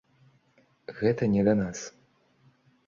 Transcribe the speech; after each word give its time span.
Гэта 1.01 1.23
не 1.37 1.41
да 1.51 1.57
нас. 1.61 1.87